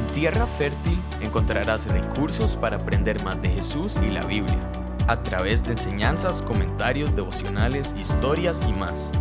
[0.00, 4.66] En Tierra Fértil encontrarás recursos para aprender más de Jesús y la Biblia,
[5.06, 9.12] a través de enseñanzas, comentarios, devocionales, historias y más.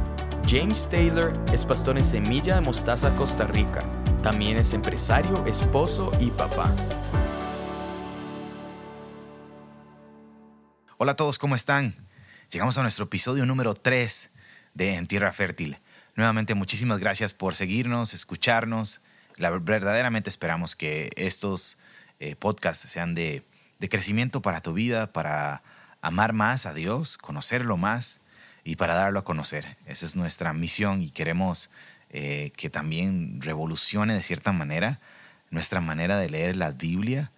[0.48, 3.84] James Taylor es pastor en Semilla de Mostaza, Costa Rica.
[4.24, 6.74] También es empresario, esposo y papá.
[10.98, 11.94] Hola a todos, ¿cómo están?
[12.52, 14.30] Llegamos a nuestro episodio número 3
[14.76, 15.78] de En Tierra Fértil.
[16.16, 19.02] Nuevamente, muchísimas gracias por seguirnos, escucharnos
[19.40, 21.78] verdaderamente esperamos que estos
[22.20, 23.44] eh, podcasts sean de,
[23.90, 25.64] crecimiento para tu vida, para
[26.02, 28.20] amar más a Dios, conocerlo más
[28.64, 29.66] y para darlo a conocer.
[29.86, 31.70] Esa es nuestra misión y queremos
[32.10, 35.00] eh, que también revolucione de cierta manera
[35.52, 37.32] nuestra manera de leer la Biblia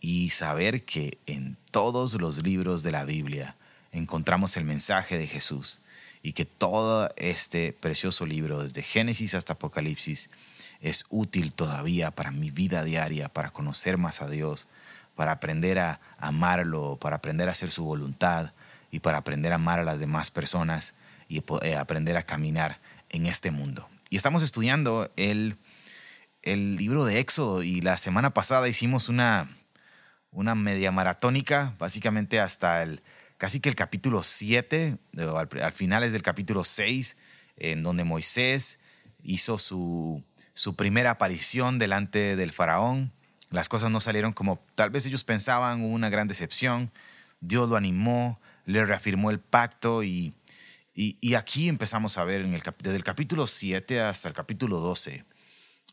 [0.00, 3.56] y saber que en todos los libros de la Biblia
[3.92, 5.80] encontramos el mensaje de Jesús
[6.22, 10.30] y que todo este precioso libro, desde Génesis hasta Apocalipsis,
[10.80, 14.68] es útil todavía para mi vida diaria, para conocer más a Dios,
[15.16, 18.52] para aprender a amarlo, para aprender a hacer su voluntad
[18.90, 20.94] y para aprender a amar a las demás personas
[21.28, 22.78] y eh, aprender a caminar
[23.10, 23.88] en este mundo.
[24.10, 25.56] Y estamos estudiando el,
[26.42, 29.50] el libro de Éxodo y la semana pasada hicimos una,
[30.30, 33.02] una media maratónica, básicamente hasta el
[33.36, 37.16] casi que el capítulo 7, al, al finales del capítulo 6,
[37.56, 38.78] en donde Moisés
[39.22, 40.24] hizo su,
[40.58, 43.12] su primera aparición delante del faraón.
[43.50, 46.90] Las cosas no salieron como tal vez ellos pensaban, hubo una gran decepción.
[47.40, 50.34] Dios lo animó, le reafirmó el pacto y,
[50.96, 55.24] y, aquí empezamos a ver en el, desde el capítulo 7 hasta el capítulo 12.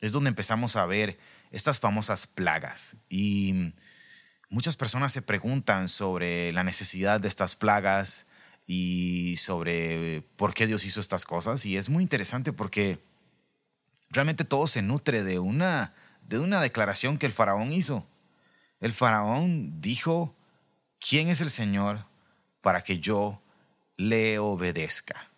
[0.01, 1.19] Es donde empezamos a ver
[1.51, 2.97] estas famosas plagas.
[3.07, 3.71] Y
[4.49, 8.25] muchas personas se preguntan sobre la necesidad de estas plagas
[8.65, 11.67] y sobre por qué Dios hizo estas cosas.
[11.67, 12.99] Y es muy interesante porque
[14.15, 18.07] realmente todo se nutre de una, de una declaración que el faraón hizo.
[18.79, 20.35] El faraón dijo,
[20.99, 22.05] ¿quién es el Señor
[22.61, 23.41] para que yo
[23.97, 25.29] le obedezca?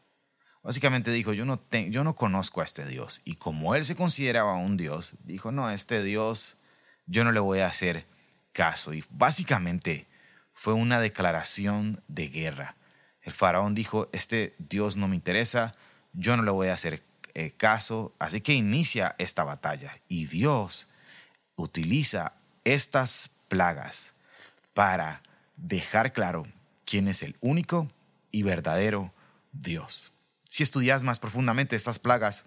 [0.64, 3.22] Básicamente dijo, yo no, yo no conozco a este Dios.
[3.26, 6.58] Y como él se consideraba un Dios, dijo, no, este Dios
[7.06, 8.06] yo no le voy a hacer
[8.52, 8.94] caso.
[8.94, 10.08] Y básicamente
[10.54, 12.76] fue una declaración de guerra.
[13.22, 15.74] El faraón dijo, este Dios no me interesa,
[16.14, 17.04] yo no le voy a hacer
[17.40, 20.88] eh, caso, así que inicia esta batalla y Dios
[21.56, 22.34] utiliza
[22.64, 24.14] estas plagas
[24.74, 25.22] para
[25.56, 26.48] dejar claro
[26.84, 27.92] quién es el único
[28.32, 29.14] y verdadero
[29.52, 30.12] Dios.
[30.50, 32.46] Si estudias más profundamente estas plagas,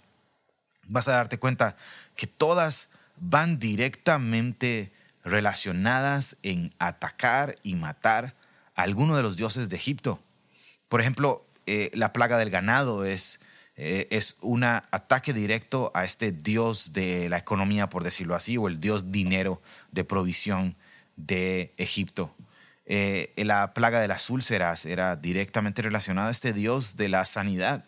[0.89, 1.77] vas a darte cuenta
[2.17, 8.35] que todas van directamente relacionadas en atacar y matar
[8.75, 10.21] a alguno de los dioses de Egipto.
[10.89, 13.39] Por ejemplo, eh, la plaga del ganado es
[13.83, 18.69] eh, es un ataque directo a este dios de la economía, por decirlo así, o
[18.69, 20.77] el dios dinero de provisión
[21.17, 22.35] de Egipto.
[22.85, 27.87] Eh, la plaga de las úlceras era directamente relacionada a este dios de la sanidad.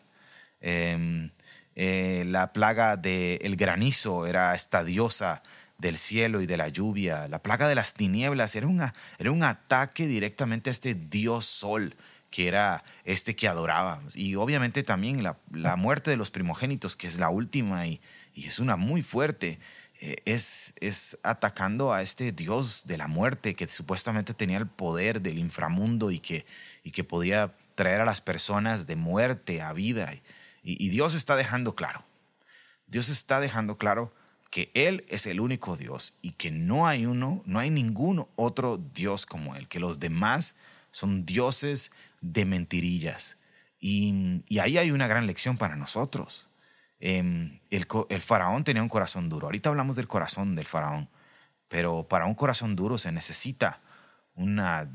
[0.62, 1.30] Em,
[1.76, 5.42] eh, la plaga del granizo era esta diosa
[5.76, 7.28] del cielo y de la lluvia.
[7.28, 11.94] La plaga de las tinieblas era, era un ataque directamente a este dios sol
[12.32, 14.00] que era este que adoraba.
[14.14, 18.00] Y obviamente también la, muerte de los primogénitos, que es la última y,
[18.34, 19.60] es una muy fuerte,
[20.00, 25.20] eh, es, es atacando a este Dios de la muerte que supuestamente tenía el poder
[25.20, 26.46] del inframundo y que,
[26.82, 30.12] y que podía traer a las personas de muerte a vida.
[30.14, 30.22] Y,
[30.84, 32.02] y Dios está dejando claro,
[32.86, 34.14] Dios está dejando claro
[34.50, 38.78] que Él es el único Dios y que no hay uno, no hay ningún otro
[38.78, 40.56] Dios como Él, que los demás
[40.92, 41.90] son dioses
[42.22, 43.38] de mentirillas.
[43.78, 46.48] Y, ahí hay una gran lección para nosotros.
[47.00, 47.86] Em, el,
[48.22, 49.46] faraón tenía un corazón duro.
[49.48, 51.10] Ahorita hablamos del corazón del faraón,
[51.68, 53.80] pero para un corazón duro se necesita
[54.34, 54.88] una,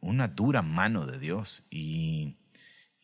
[0.00, 1.64] una dura mano de Dios.
[1.70, 2.36] Y,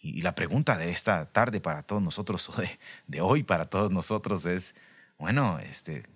[0.02, 4.44] la pregunta de esta tarde para todos nosotros, o de, de, hoy para todos nosotros
[4.46, 4.74] es,
[5.18, 6.06] bueno, este,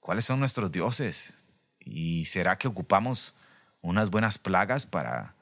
[0.00, 1.34] ¿cuáles son nuestros dioses?
[1.80, 3.34] ¿Y será que ocupamos
[3.80, 5.34] unas buenas plagas para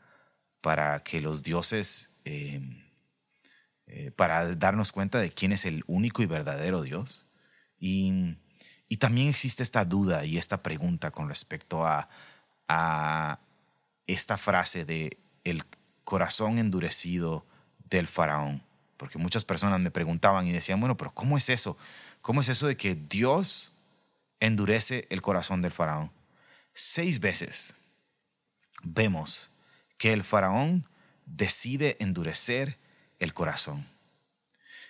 [0.60, 2.82] para que los dioses, em,
[3.86, 7.26] eh, para darnos cuenta de quién es el único y verdadero Dios.
[7.78, 8.36] Y,
[8.98, 12.08] también existe esta duda y esta pregunta con respecto a,
[12.68, 13.38] a
[14.06, 15.62] esta frase de el
[16.04, 17.46] corazón endurecido
[17.90, 18.62] del faraón.
[18.96, 21.76] Porque muchas personas me preguntaban y decían, bueno, pero ¿cómo es eso?
[22.20, 23.72] ¿Cómo es eso de que Dios
[24.40, 26.10] endurece el corazón del faraón?
[26.74, 27.74] Seis veces
[28.82, 29.50] vemos
[29.98, 30.84] que el faraón
[31.26, 32.78] decide endurecer
[33.18, 33.86] el corazón.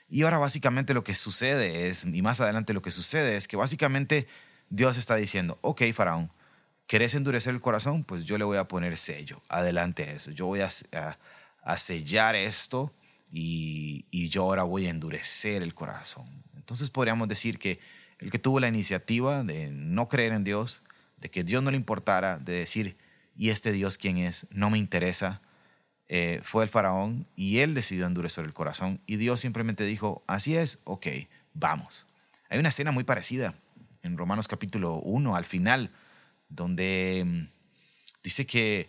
[0.08, 3.56] Y ahora básicamente lo que sucede es, y más adelante lo que sucede es que
[3.56, 4.26] básicamente
[4.70, 6.30] Dios está diciendo, ok, Faraón,
[6.86, 8.04] ¿querés endurecer el corazón?
[8.04, 9.42] Pues yo le voy a poner sello.
[9.48, 10.30] Adelante eso.
[10.30, 10.68] Yo voy a,
[11.62, 12.92] a, sellar esto
[13.30, 16.26] y, y yo ahora voy a endurecer el corazón.
[16.56, 17.78] Entonces podríamos decir que
[18.18, 20.82] el que tuvo la iniciativa de no creer en Dios,
[21.18, 22.96] de que Dios no le importara, de decir,
[23.38, 24.46] ¿y este Dios quién es?
[24.50, 25.40] No me interesa.
[26.08, 30.56] Eh, fue el faraón y él decidió endurecer el corazón y Dios simplemente dijo, así
[30.56, 31.06] es, ok,
[31.54, 32.06] vamos.
[32.50, 33.54] Hay una escena muy parecida
[34.02, 35.90] en Romanos capítulo 1, al final,
[36.48, 37.48] donde mm,
[38.22, 38.88] dice que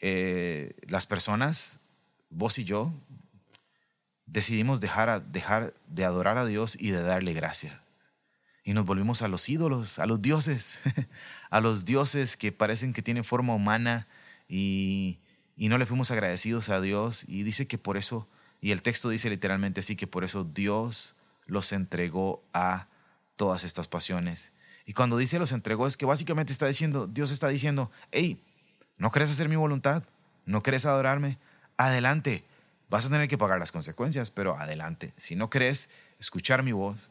[0.00, 1.78] eh, las personas,
[2.30, 2.92] vos y yo,
[4.26, 7.83] decidimos dejar, dejar de adorar a Dios y de darle gracias.
[8.64, 10.80] Y nos volvimos a los ídolos, a los dioses,
[11.50, 14.06] a los dioses que parecen que tienen forma humana
[14.48, 15.18] y,
[15.56, 17.24] y no le fuimos agradecidos a Dios.
[17.28, 18.26] Y dice que por eso,
[18.60, 21.14] y el texto dice literalmente así, que por eso Dios
[21.46, 22.86] los entregó a
[23.36, 24.52] todas estas pasiones.
[24.86, 28.40] Y cuando dice los entregó es que básicamente está diciendo, Dios está diciendo, hey,
[28.98, 30.02] ¿no querés hacer mi voluntad?
[30.46, 31.38] ¿No querés adorarme?
[31.76, 32.44] Adelante.
[32.90, 35.12] Vas a tener que pagar las consecuencias, pero adelante.
[35.16, 35.88] Si no querés
[36.20, 37.10] escuchar mi voz,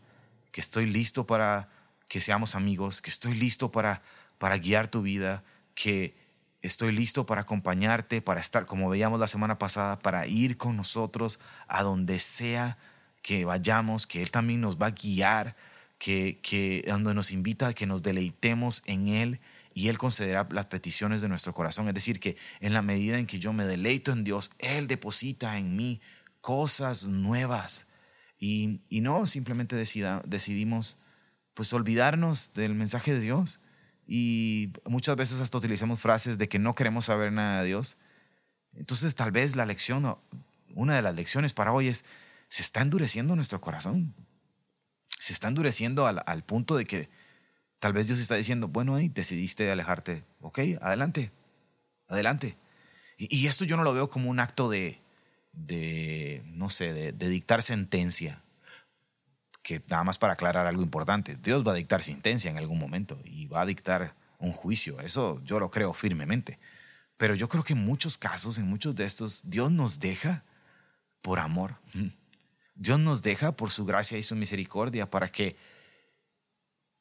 [0.53, 1.67] que estoy listo para
[2.07, 4.03] que seamos amigos, que estoy listo para,
[4.37, 6.15] para guiar tu vida, que
[6.61, 11.39] estoy listo para acompañarte, para estar, como veíamos la semana pasada, para ir con nosotros
[11.67, 12.77] a donde sea
[13.23, 15.55] que vayamos, que Él también nos va a guiar,
[15.97, 19.41] que, que donde nos invita a que nos deleitemos en Él
[19.73, 21.87] y Él concederá las peticiones de nuestro corazón.
[21.87, 25.57] Es decir, que en la medida en que yo me deleito en Dios, Él deposita
[25.57, 25.99] en mí
[26.41, 27.87] cosas nuevas.
[28.43, 30.97] Y, no simplemente decidimos
[31.53, 33.61] pues olvidarnos del mensaje de Dios.
[34.05, 37.95] Y muchas veces hasta utilizamos frases de que no queremos saber nada de Dios.
[38.73, 40.17] Entonces tal vez la lección,
[40.75, 42.03] una de las lecciones para hoy es,
[42.49, 44.13] se está endureciendo nuestro corazón.
[45.17, 47.09] Se está endureciendo al, punto de que
[47.79, 50.25] tal vez Dios está diciendo, bueno, ahí decidiste alejarte.
[50.41, 51.31] Ok, adelante,
[52.09, 52.57] adelante.
[53.17, 54.99] Y, esto yo no lo veo como un acto de,
[55.53, 58.41] de no sé, de, dictar sentencia.
[59.61, 63.17] Que nada más para aclarar algo importante, Dios va a dictar sentencia en algún momento
[63.23, 64.99] y va a dictar un juicio.
[64.99, 66.59] Eso yo lo creo firmemente.
[67.15, 70.43] Pero yo creo que en muchos casos, en muchos de estos, Dios nos deja
[71.21, 71.79] por amor.
[72.75, 75.55] Dios nos deja por su gracia y su misericordia para que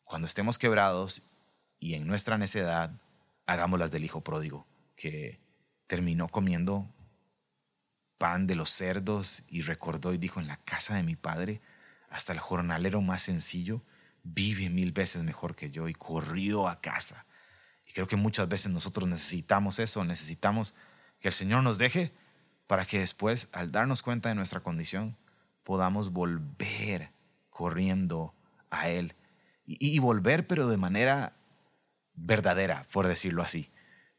[0.05, 1.23] cuando estemos quebrados
[1.81, 2.93] y en nuestra necedad,
[3.47, 5.41] hagamos las del Hijo pródigo, que
[5.89, 6.89] terminó comiendo
[8.23, 11.61] pan de los cerdos y recordó y dijo, en la casa de mi padre,
[12.09, 13.83] hasta el jornalero más sencillo
[14.23, 17.27] vive mil veces mejor que yo y corrió a casa.
[17.89, 20.73] Y creo que muchas veces nosotros necesitamos eso, necesitamos
[21.19, 22.13] que el Señor nos deje
[22.69, 25.17] para que después, al darnos cuenta de nuestra condición,
[25.65, 27.11] podamos volver
[27.51, 28.37] corriendo
[28.71, 29.17] a Él.
[29.67, 31.33] Y, volver, pero de manera
[32.15, 33.69] verdadera, por decirlo así.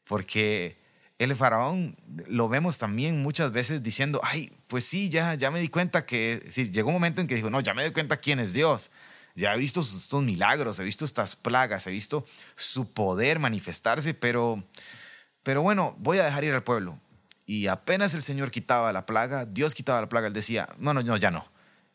[0.03, 0.82] Porque
[1.23, 1.95] el faraón
[2.27, 6.45] lo vemos también muchas veces diciendo, ay, pues sí, ya, ya me di cuenta que,
[6.49, 8.91] sí, llegó un momento en que dijo, no, ya me di cuenta quién es Dios.
[9.35, 12.25] Ya he visto estos milagros, he visto estas plagas, he visto
[12.55, 14.63] su poder manifestarse, pero,
[15.41, 16.99] pero bueno, voy a dejar ir al pueblo.
[17.45, 21.17] Y apenas el Señor quitaba la plaga, Dios quitaba la plaga, Él decía, no, no,
[21.17, 21.45] ya no.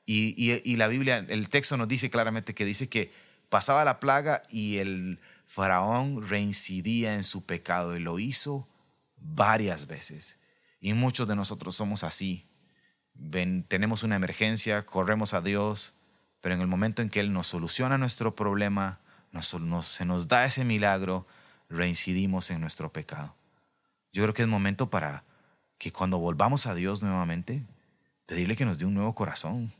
[0.04, 0.34] Y,
[0.64, 3.12] y, la Biblia, el texto nos dice claramente que dice que
[3.50, 8.66] pasaba la plaga y el faraón reincidía en su pecado y lo hizo
[9.20, 10.38] varias veces.
[10.80, 12.46] Y muchos de nosotros somos así.
[13.68, 15.94] Tenemos una emergencia, corremos a Dios,
[16.40, 19.00] pero en el momento en que Él nos soluciona nuestro problema,
[19.32, 21.26] nos, nos, se nos da ese milagro,
[21.68, 23.34] reincidimos en nuestro pecado.
[24.12, 25.24] Yo creo que es momento para
[25.78, 27.64] que cuando volvamos a Dios nuevamente,
[28.26, 29.72] pedirle que nos dé un nuevo corazón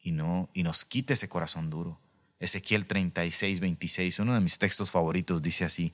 [0.00, 1.98] y, no, y nos quite ese corazón duro.
[2.40, 5.92] Ezequiel 36, 26, uno de mis textos favoritos, dice así,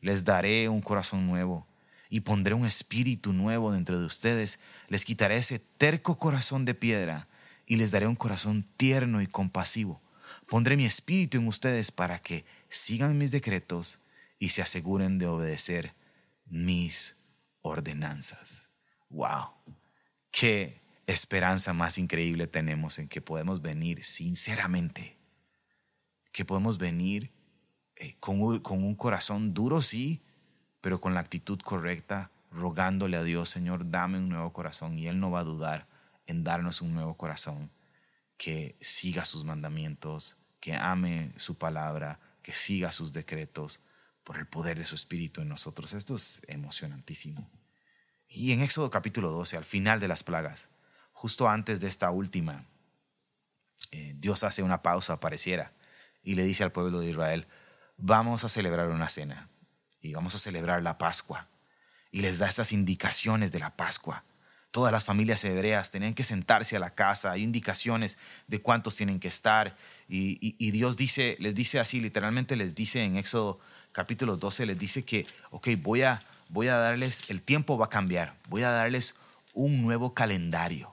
[0.00, 1.66] les daré un corazón nuevo
[2.10, 4.58] y pondré un espíritu nuevo dentro de ustedes,
[4.88, 7.28] les quitaré ese terco corazón de piedra
[7.66, 10.00] y les daré un corazón tierno y compasivo.
[10.48, 13.98] Pondré mi espíritu en ustedes para que sigan mis decretos
[14.38, 15.94] y se aseguren de obedecer
[16.46, 17.16] mis
[17.62, 18.70] ordenanzas.
[19.10, 19.50] Wow,
[20.30, 25.16] qué esperanza más increíble tenemos en que podemos venir sinceramente,
[26.32, 27.32] que podemos venir
[27.96, 30.22] eh, con, un corazón duro, sí,
[30.86, 35.18] pero con la actitud correcta, rogándole a Dios, Señor, dame un nuevo corazón, y Él
[35.18, 35.88] no va a dudar
[36.28, 37.72] en darnos un nuevo corazón
[38.36, 43.80] que siga sus mandamientos, que ame su palabra, que siga sus decretos
[44.22, 45.92] por el poder de su Espíritu en nosotros.
[45.92, 47.50] Esto es emocionantísimo.
[48.28, 50.68] Y en Éxodo capítulo 12, al final de las plagas,
[51.10, 52.64] justo antes de esta última,
[53.90, 55.72] eh, Dios hace una pausa, pareciera,
[56.22, 57.48] y le dice al pueblo de Israel,
[57.96, 59.48] vamos a celebrar una cena
[60.06, 61.46] y vamos a celebrar la Pascua.
[62.12, 64.24] Y les da estas indicaciones de la Pascua.
[64.70, 69.20] Todas las familias hebreas tenían que sentarse a la casa, hay indicaciones de cuántos tienen
[69.20, 69.76] que estar.
[70.08, 73.58] Y, Dios dice, les dice así, literalmente les dice en Éxodo
[73.92, 77.90] capítulo 12, les dice que, ok, voy a, voy a darles, el tiempo va a
[77.90, 79.14] cambiar, voy a darles
[79.54, 80.92] un nuevo calendario.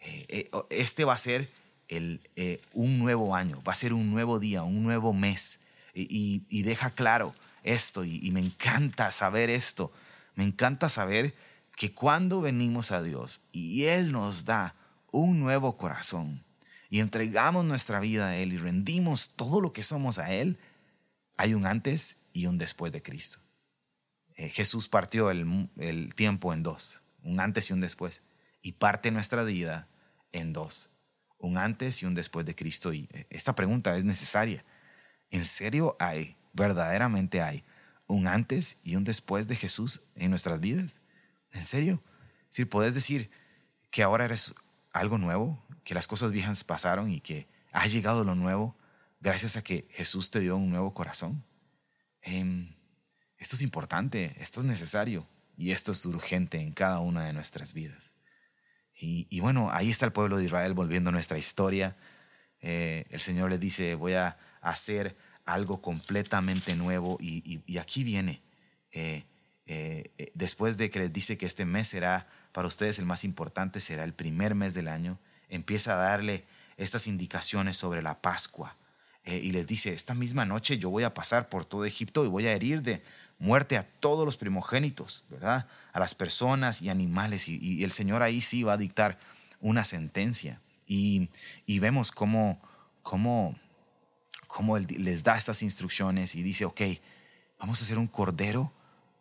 [0.00, 1.48] Eh, eh, este va a ser
[1.88, 5.60] el, eh, un nuevo año, va a ser un nuevo día, un nuevo mes.
[5.94, 9.92] Y, deja claro esto, y, me encanta saber esto,
[10.34, 11.34] me encanta saber
[11.76, 14.74] que cuando venimos a Dios y Él nos da
[15.10, 16.44] un nuevo corazón
[16.90, 20.58] y entregamos nuestra vida a Él y rendimos todo lo que somos a Él,
[21.36, 23.38] hay un antes y un después de Cristo.
[24.34, 28.22] Jesús partió el, el tiempo en dos, un antes y un después,
[28.62, 29.88] y parte nuestra vida
[30.32, 30.90] en dos,
[31.38, 32.92] un antes y un después de Cristo.
[32.92, 34.64] Y eh, esta pregunta es necesaria.
[35.30, 37.64] ¿En serio hay, verdaderamente hay,
[38.06, 41.00] un antes y un después de Jesús en nuestras vidas?
[41.52, 42.02] ¿En serio?
[42.50, 43.30] Si puedes decir
[43.90, 44.54] que ahora eres
[44.92, 48.76] algo nuevo, que las cosas viejas pasaron y que ha llegado lo nuevo
[49.20, 51.44] gracias a que Jesús te dio un nuevo corazón.
[52.20, 52.74] Em,
[53.38, 57.72] esto es importante, esto es necesario y esto es urgente en cada una de nuestras
[57.72, 58.14] vidas.
[59.04, 61.96] Y, bueno, ahí está el pueblo de Israel volviendo a nuestra historia.
[62.60, 68.42] Eh, el Señor le dice, voy a hacer algo completamente nuevo y, aquí viene.
[68.92, 69.24] Eh,
[69.66, 73.80] eh, después de que les dice que este mes será para ustedes el más importante,
[73.80, 75.18] será el primer mes del año,
[75.48, 76.44] empieza a darle
[76.76, 78.76] estas indicaciones sobre la Pascua.
[79.24, 82.46] y les dice, esta misma noche yo voy a pasar por todo Egipto y voy
[82.48, 83.02] a herir de
[83.42, 85.66] muerte a todos los primogénitos, ¿verdad?
[85.92, 87.48] A las personas y animales.
[87.48, 89.18] Y, el Señor ahí sí va a dictar
[89.60, 90.60] una sentencia.
[90.86, 91.28] Y,
[91.66, 92.62] vemos cómo,
[93.02, 93.58] cómo,
[94.52, 96.82] cómo Él les da estas instrucciones y dice, ok,
[97.58, 98.72] vamos a hacer un cordero,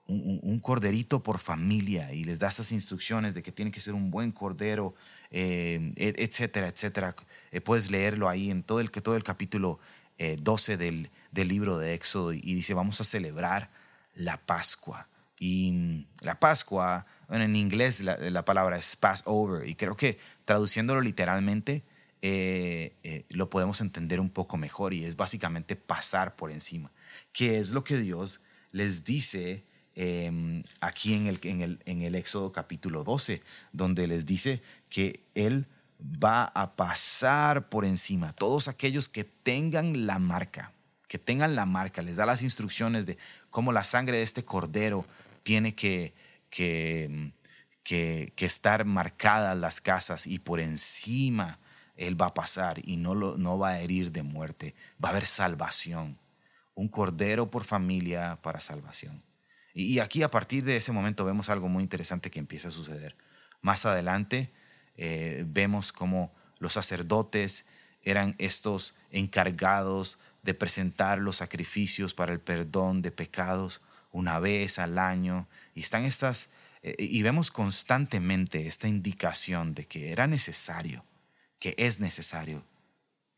[0.07, 2.11] un, corderito por familia.
[2.11, 4.93] Y les da estas instrucciones de que tiene que ser un buen cordero,
[5.31, 7.15] eh, etcétera, etcétera.
[7.51, 9.79] Eh, puedes leerlo ahí en todo el, todo el capítulo
[10.19, 13.71] 12 eh, del, del libro de Éxodo y dice, vamos a celebrar
[14.13, 15.07] la Pascua.
[15.39, 21.83] Y la Pascua, en inglés la, palabra es Passover, y creo que traduciéndolo literalmente
[22.21, 26.91] eh, eh, lo podemos entender un poco mejor, y es básicamente pasar por encima,
[27.33, 29.63] que es lo que Dios les dice
[29.95, 33.41] em, aquí en el, en, el, en el Éxodo capítulo 12,
[33.73, 35.67] donde les dice que Él
[36.01, 40.71] va a pasar por encima, todos aquellos que tengan la marca,
[41.07, 43.17] que tengan la marca, les da las instrucciones de
[43.49, 45.05] cómo la sangre de este cordero
[45.43, 46.13] tiene que,
[46.49, 47.31] que,
[47.83, 51.59] que, estar marcada las casas y por encima
[52.01, 56.17] él va a pasar y no, va a herir de muerte, va a haber salvación,
[56.73, 59.23] un cordero por familia para salvación.
[59.73, 63.15] Y, aquí a partir de ese momento vemos algo muy interesante que empieza a suceder.
[63.61, 64.51] Más adelante
[64.97, 67.65] eh, vemos cómo los sacerdotes
[68.03, 73.81] eran estos encargados de presentar los sacrificios para el perdón de pecados
[74.11, 75.47] una vez al año.
[75.75, 76.49] Y están estas,
[76.81, 81.05] eh, y vemos constantemente esta indicación de que era necesario,
[81.61, 82.65] que es necesario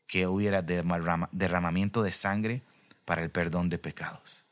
[0.08, 2.62] que hubiera derramamiento de sangre
[3.04, 4.46] para el perdón de pecados.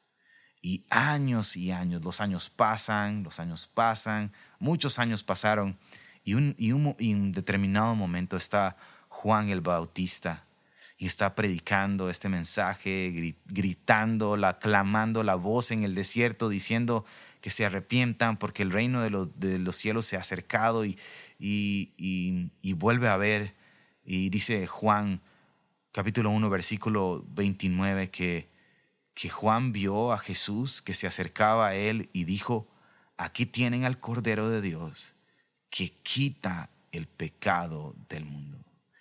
[0.61, 5.77] Y años y años, los años pasan, los años pasan, muchos años pasaron,
[6.23, 8.77] y un, y un, y determinado momento está
[9.09, 10.45] Juan el Bautista
[10.97, 17.05] y está predicando este mensaje, gritando, la, clamando la voz en el desierto, diciendo
[17.41, 20.97] que se arrepientan porque el reino de, los cielos se ha acercado y,
[21.41, 23.53] y, vuelve a ver.
[24.05, 25.23] Y dice Juan
[25.93, 28.49] capítulo 1 versículo 29 que,
[29.15, 32.67] que Juan vio a Jesús que se acercaba a él y dijo,
[33.17, 35.15] aquí tienen al Cordero de Dios
[35.71, 38.59] que quita el pecado del mundo.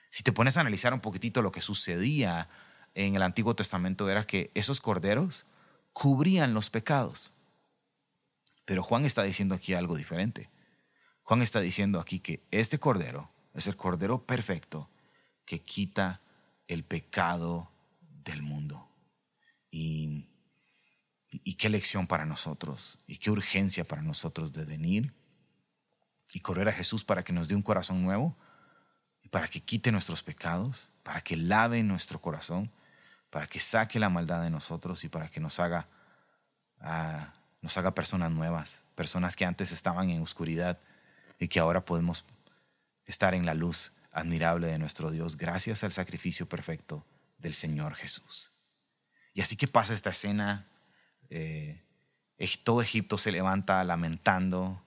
[0.10, 2.50] Si te pones a analizar un poquitito lo que sucedía
[2.96, 5.46] en el Antiguo Testamento era que esos corderos
[5.94, 7.32] cubrían los pecados.
[8.66, 10.50] Pero Juan está diciendo aquí algo diferente.
[11.24, 14.90] Juan está diciendo aquí que este cordero es el cordero perfecto
[15.46, 16.22] que quita
[16.68, 17.72] el pecado
[18.24, 18.88] del mundo.
[19.70, 20.28] Y,
[21.58, 25.14] qué lección para nosotros y qué urgencia para nosotros de venir
[26.34, 28.36] y correr a Jesús para que nos dé un corazón nuevo
[29.32, 32.70] para que quite nuestros pecados, para que lave nuestro corazón,
[33.30, 35.88] para que saque la maldad de nosotros y para que nos haga,
[36.82, 40.80] ah, nos haga personas nuevas, personas que antes estaban en oscuridad
[41.40, 42.26] y que ahora podemos
[43.06, 47.06] estar en la luz admirable de nuestro Dios gracias al sacrificio perfecto
[47.38, 48.52] del Señor Jesús.
[49.34, 50.68] Y así que pasa esta escena,
[51.30, 51.82] eh,
[52.64, 54.82] todo Egipto se levanta lamentando,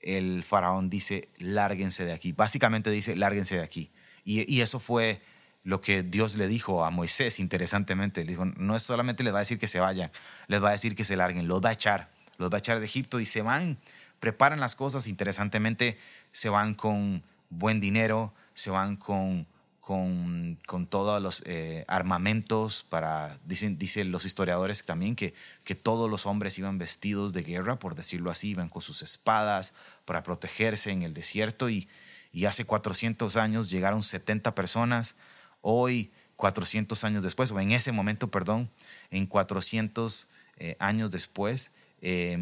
[0.00, 3.90] el faraón dice, lárguense de aquí, básicamente dice, lárguense de aquí.
[4.24, 5.20] Y, eso fue
[5.64, 8.24] lo que Dios le dijo a Moisés, interesantemente.
[8.24, 10.10] Le dijo, no es solamente les va a decir que se vayan,
[10.48, 12.78] les va a decir que se larguen, los va a echar, los va a echar
[12.78, 13.78] de Egipto y se van,
[14.20, 15.98] preparan las cosas, interesantemente
[16.30, 19.46] se van con buen dinero, se van con
[19.82, 23.76] con, con todos los eh, armamentos para, dicen,
[24.12, 28.50] los historiadores también que, que todos los hombres iban vestidos de guerra, por decirlo así,
[28.50, 31.88] iban con sus espadas para protegerse en el desierto y,
[32.32, 35.16] y hace 400 años llegaron 70 personas,
[35.62, 38.70] hoy 400 años después, o en ese momento, perdón,
[39.10, 40.28] en 400
[40.58, 42.38] eh, años después, eh,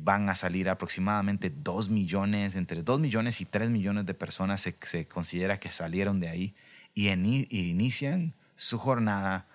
[0.00, 5.04] van a salir aproximadamente 2 millones, entre 2 millones y 3 millones de personas se,
[5.06, 6.54] considera que salieron de ahí
[6.94, 9.46] y, inician su jornada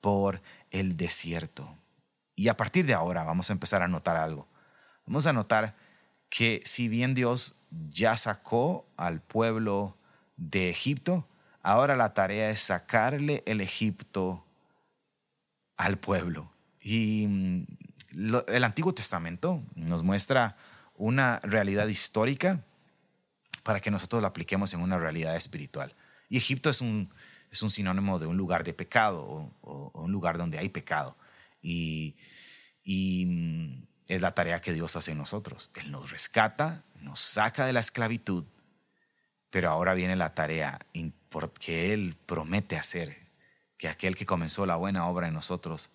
[0.00, 1.76] por el desierto.
[2.36, 4.46] Y a partir de ahora vamos a empezar a notar algo.
[5.06, 5.74] Vamos a notar
[6.28, 7.56] que si bien Dios
[7.90, 9.96] ya sacó al pueblo
[10.36, 11.26] de Egipto,
[11.62, 14.44] ahora la tarea es sacarle el Egipto
[15.76, 16.50] al pueblo.
[16.82, 17.66] Y
[18.12, 20.56] el Antiguo Testamento nos muestra
[20.94, 22.64] una realidad histórica
[23.62, 25.94] para que nosotros la apliquemos en una realidad espiritual.
[26.28, 27.12] Y Egipto es un,
[27.50, 31.16] es un sinónimo de un lugar de pecado o, un lugar donde hay pecado.
[31.62, 32.16] Y,
[32.82, 35.70] y mm, es la tarea que Dios hace en nosotros.
[35.76, 38.44] Él nos rescata, nos saca de la esclavitud,
[39.50, 40.80] pero ahora viene la tarea
[41.58, 43.16] que Él promete hacer,
[43.76, 45.90] que aquel que comenzó la buena obra en nosotros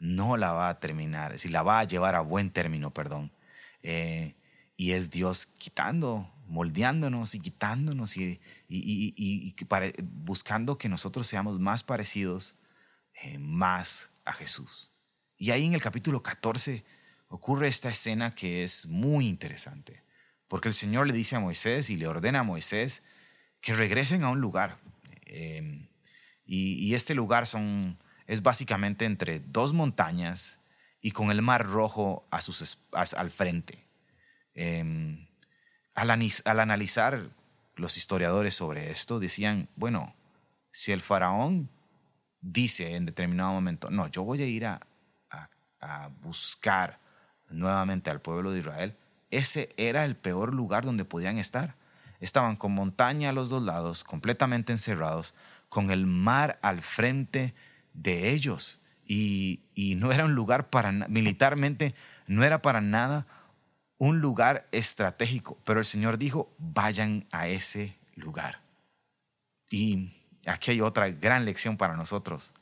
[0.00, 3.30] no la va a terminar, si la va a llevar a buen término, perdón.
[3.82, 4.34] Eh,
[4.76, 8.40] y es Dios quitando, moldeándonos y quitándonos y,
[10.02, 12.54] buscando que nosotros seamos más parecidos
[13.22, 14.90] eh, más a Jesús.
[15.36, 16.82] Y ahí en el capítulo 14
[17.28, 20.02] ocurre esta escena que es muy interesante,
[20.48, 23.02] porque el Señor le dice a Moisés y le ordena a Moisés
[23.60, 24.78] que regresen a un lugar.
[25.26, 25.86] Eh,
[26.52, 27.96] y este lugar son
[28.30, 30.60] es básicamente entre dos montañas
[31.00, 33.88] y con el mar rojo al frente.
[34.54, 35.26] Em,
[35.96, 37.28] al, al analizar
[37.74, 40.14] los historiadores sobre esto, decían, bueno,
[40.70, 41.70] si el faraón
[42.40, 44.80] dice en determinado momento, no, yo voy a ir a,
[46.20, 47.00] buscar
[47.48, 48.96] nuevamente al pueblo de Israel,
[49.32, 51.74] ese era el peor lugar donde podían estar.
[52.20, 55.34] Estaban con montaña a los dos lados, completamente encerrados,
[55.68, 57.54] con el mar al frente
[57.94, 58.80] de ellos.
[59.06, 59.60] Y,
[59.96, 61.94] no era un lugar para, militarmente,
[62.26, 63.26] no era para nada
[63.98, 68.60] un lugar estratégico, pero el Señor dijo, vayan a ese lugar.
[69.68, 70.12] Y
[70.46, 72.52] aquí hay otra gran lección para nosotros.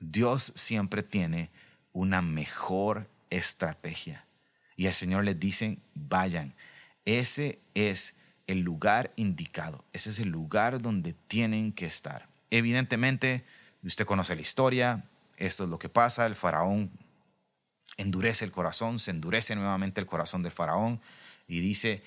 [0.00, 1.50] Dios siempre tiene
[1.92, 4.24] una mejor estrategia.
[4.76, 6.54] Y el Señor les dice, vayan.
[7.04, 8.16] Ese es
[8.46, 9.84] el lugar indicado.
[9.92, 12.26] Ese es el lugar donde tienen que estar.
[12.50, 13.44] Evidentemente,
[13.82, 15.04] Usted conoce la historia,
[15.36, 16.90] esto es lo que pasa, el faraón
[17.96, 21.00] endurece el corazón, se endurece nuevamente el corazón del faraón
[21.48, 22.02] y dice,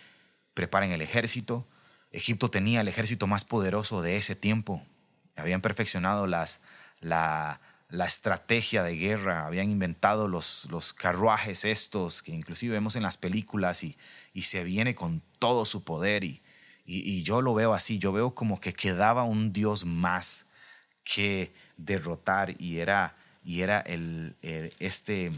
[0.53, 1.67] preparen el ejército.
[2.11, 4.83] Egipto tenía el ejército más poderoso de ese tiempo.
[5.35, 6.61] Habían perfeccionado las,
[6.99, 7.59] la,
[7.89, 13.17] la estrategia de guerra, habían inventado los, los carruajes estos que inclusive vemos en las
[13.17, 13.97] películas y,
[14.33, 16.41] y se viene con todo su poder y,
[16.85, 20.45] y, y, yo lo veo así, yo veo como que quedaba un Dios más
[21.03, 24.35] que derrotar y era, y era el,
[24.79, 25.31] este,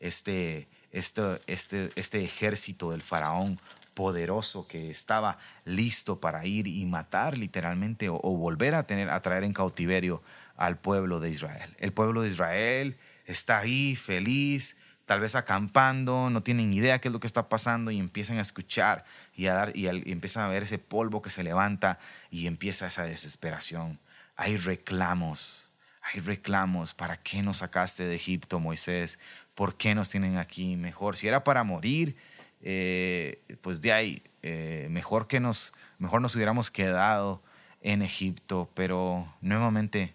[0.00, 3.60] este, este, este, este ejército del faraón
[3.94, 9.42] poderoso que estaba listo para ir y matar literalmente o, volver a tener a traer
[9.42, 10.22] en cautiverio
[10.56, 11.74] al pueblo de Israel.
[11.80, 17.12] El pueblo de Israel está ahí feliz, tal vez acampando, no tienen idea qué es
[17.12, 20.62] lo que está pasando y empiezan a escuchar y a dar y empiezan a ver
[20.62, 21.98] ese polvo que se levanta
[22.30, 23.98] y empieza esa desesperación
[24.38, 26.94] hay reclamos, hay reclamos.
[26.94, 29.18] ¿Para qué nos sacaste de Egipto, Moisés?
[29.54, 30.76] ¿Por qué nos tienen aquí?
[30.76, 32.16] Mejor, si era para morir,
[32.62, 37.42] eh, pues de ahí, eh, mejor que nos, mejor nos hubiéramos quedado
[37.82, 38.70] en Egipto.
[38.74, 40.14] Pero nuevamente,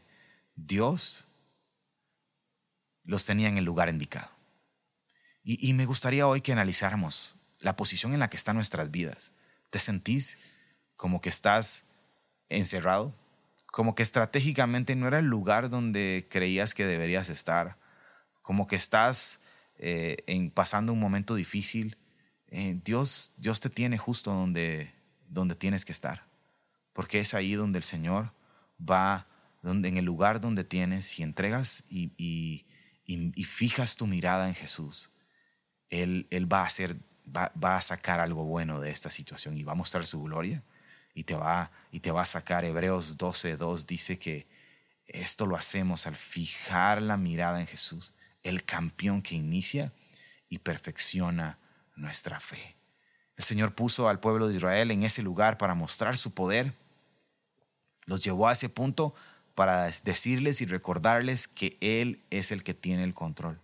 [0.55, 1.25] Dios
[3.03, 4.31] los tenía en el lugar indicado.
[5.43, 9.33] Y, y me gustaría hoy que analizáramos la posición en la que están nuestras vidas.
[9.69, 10.37] ¿Te sentís
[10.95, 11.83] como que estás
[12.47, 13.13] encerrado?
[13.73, 17.79] Como que estratégicamente no era el lugar donde creías que deberías estar,
[18.43, 19.39] como que estás
[19.79, 21.97] eh, en, pasando un momento difícil,
[22.49, 24.93] eh, Dios, Dios te tiene justo donde,
[25.27, 26.23] donde tienes que estar,
[26.93, 28.31] porque es ahí donde el Señor
[28.79, 29.25] va
[29.63, 32.67] donde, en el lugar donde tienes y entregas y,
[33.43, 35.09] fijas tu mirada en Jesús,
[35.89, 39.63] Él, él va, a hacer, va, va, a sacar algo bueno de esta situación y
[39.63, 40.63] va a mostrar su gloria
[41.13, 42.65] y te va, y te va a sacar.
[42.65, 44.47] Hebreos 12.2 dice que
[45.07, 49.91] esto lo hacemos al fijar la mirada en Jesús, el campeón que inicia
[50.49, 51.57] y perfecciona
[51.95, 52.75] nuestra fe.
[53.35, 56.73] El Señor puso al pueblo de Israel en ese lugar para mostrar su poder.
[58.05, 59.15] Los llevó a ese punto
[59.55, 63.59] para decirles y recordarles que Él es el que tiene el control.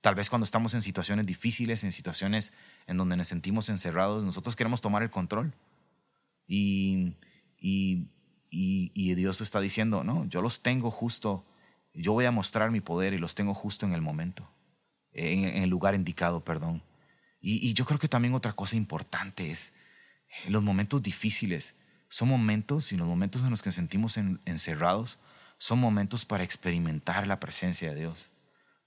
[0.00, 2.52] Tal vez cuando estamos en situaciones difíciles, en situaciones
[2.86, 5.52] en donde nos sentimos encerrados, nosotros queremos tomar el control.
[6.48, 7.14] Y,
[7.60, 8.08] y,
[8.50, 11.44] y, Dios está diciendo, no, yo los tengo justo,
[11.92, 14.50] yo voy a mostrar mi poder y los tengo justo en el momento,
[15.12, 16.82] en, el lugar indicado, perdón.
[17.40, 19.74] Y, yo creo que también otra cosa importante es,
[20.44, 21.74] en los momentos difíciles,
[22.08, 25.18] son momentos y los momentos en los que sentimos encerrados,
[25.58, 28.32] son momentos para experimentar la presencia de Dios,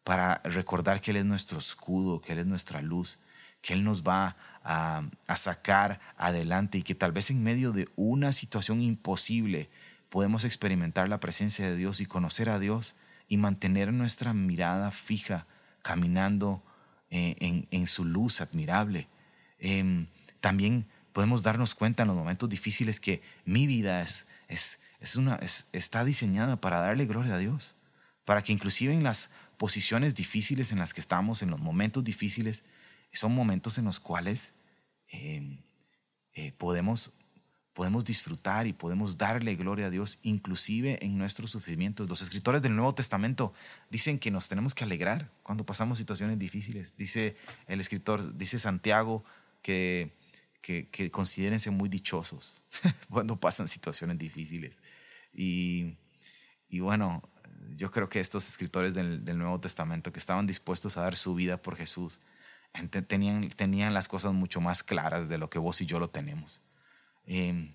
[0.03, 3.19] para recordar que Él es nuestro escudo, que Él es nuestra luz,
[3.61, 5.03] que Él nos va a,
[5.35, 9.69] sacar adelante y que tal vez en medio de una situación imposible
[10.09, 12.95] podemos experimentar la presencia de Dios y conocer a Dios
[13.27, 15.47] y mantener nuestra mirada fija
[15.81, 16.61] caminando
[17.09, 19.07] eh, en, su luz admirable.
[19.59, 20.07] Em,
[20.41, 25.39] también podemos darnos cuenta en los momentos difíciles que mi vida es, es, es una,
[25.71, 27.75] está diseñada para darle gloria a Dios,
[28.25, 32.63] para que inclusive en las posiciones difíciles en las que estamos, en los momentos difíciles,
[33.17, 34.53] son momentos en los cuales
[35.11, 35.59] em,
[36.33, 37.11] eh, podemos,
[37.73, 42.09] podemos disfrutar y podemos darle gloria a Dios, inclusive en nuestros sufrimientos.
[42.09, 43.53] Los escritores del Nuevo Testamento
[43.89, 46.95] dicen que nos tenemos que alegrar cuando pasamos situaciones difíciles.
[46.97, 47.35] Dice
[47.67, 49.23] el escritor, dice Santiago,
[49.61, 50.15] que,
[50.61, 52.63] que, considérense muy dichosos
[53.09, 54.81] cuando pasan situaciones difíciles.
[55.33, 55.97] Y,
[56.69, 57.21] y bueno,
[57.75, 61.61] yo creo que estos escritores del, Nuevo Testamento que estaban dispuestos a dar su vida
[61.61, 62.19] por Jesús,
[63.07, 66.61] tenían, tenían las cosas mucho más claras de lo que vos y yo lo tenemos.
[67.25, 67.73] Em,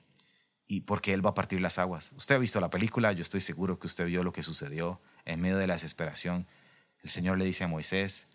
[0.66, 2.12] y porque Él va a partir las aguas.
[2.16, 5.40] Usted ha visto la película, yo estoy seguro que usted vio lo que sucedió en
[5.40, 6.46] medio de la desesperación.
[7.02, 8.28] El Señor le dice a Moisés,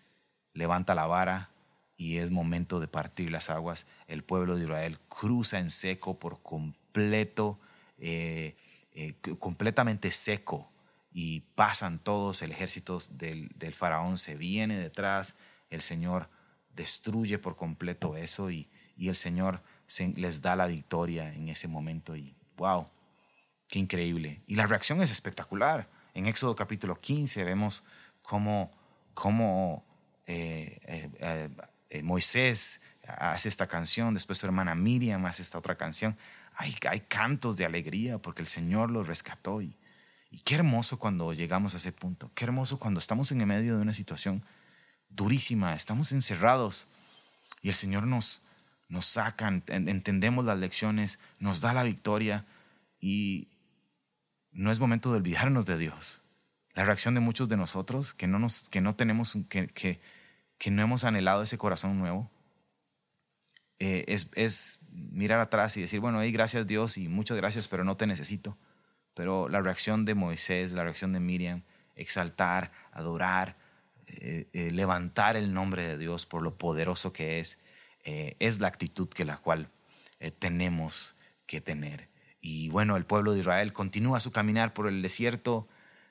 [0.54, 1.50] levanta la vara
[1.96, 3.86] y es momento de partir las aguas.
[4.06, 7.60] El pueblo de Israel cruza en seco por completo,
[7.98, 8.56] eh,
[8.94, 10.70] eh, completamente seco
[11.12, 15.34] y pasan todos, el ejército del, del faraón se viene detrás,
[15.68, 16.30] el Señor
[16.74, 19.60] destruye por completo eso y, el Señor
[19.98, 22.86] les da la victoria en ese momento y wow,
[23.68, 24.42] qué increíble.
[24.46, 25.88] Y la reacción es espectacular.
[26.14, 27.82] En Éxodo capítulo 15 vemos
[28.22, 28.70] cómo,
[29.12, 29.84] cómo
[30.28, 30.78] eh,
[31.18, 31.48] eh,
[31.90, 36.16] eh, Moisés hace esta canción, después su hermana Miriam hace esta otra canción.
[36.54, 39.74] Hay, hay cantos de alegría porque el Señor los rescató y,
[40.30, 43.76] y qué hermoso cuando llegamos a ese punto, qué hermoso cuando estamos en el medio
[43.76, 44.44] de una situación
[45.14, 46.86] durísima, estamos encerrados
[47.62, 48.42] y el Señor nos,
[48.88, 52.44] nos saca, entendemos las lecciones, nos da la victoria
[53.00, 53.48] y
[54.52, 56.20] no es momento de olvidarnos de Dios.
[56.74, 60.00] La reacción de muchos de nosotros que no, nos, que no tenemos, que, que,
[60.58, 62.30] que no hemos anhelado ese corazón nuevo,
[63.78, 67.82] eh, es, es, mirar atrás y decir, bueno, hey, gracias Dios y muchas gracias, pero
[67.82, 68.56] no te necesito.
[69.14, 71.62] Pero la reacción de Moisés, la reacción de Miriam,
[71.96, 73.56] exaltar, adorar,
[74.14, 77.58] eh, eh, levantar el nombre de Dios por lo poderoso que es,
[78.04, 79.68] eh, es la actitud que la cual
[80.38, 82.08] tenemos que tener.
[82.40, 85.66] Y bueno, el pueblo de Israel continúa su caminar por el desierto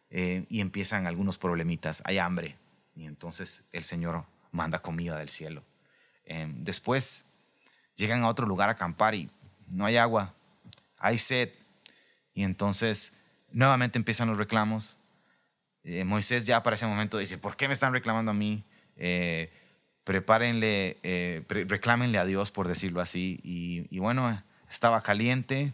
[0.10, 2.04] y empiezan algunos problemitas.
[2.06, 2.58] Hay hambre
[2.94, 5.64] y entonces el Señor manda comida del cielo.
[6.58, 7.24] después
[7.96, 9.30] llegan a otro lugar a acampar y
[9.70, 10.34] no hay agua,
[10.98, 11.50] hay sed.
[12.34, 13.14] Y entonces
[13.54, 14.98] nuevamente empiezan los reclamos
[15.84, 18.64] eh, Moisés ya para ese momento dice, ¿por qué me están reclamando a mí?
[18.98, 19.52] Eh,
[20.04, 23.40] prepárenle, eh, reclámenle a Dios, por decirlo así.
[23.44, 25.74] Y, bueno, estaba caliente,